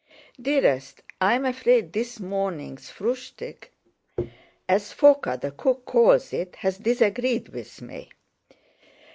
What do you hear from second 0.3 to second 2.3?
"Dearest, I'm afraid this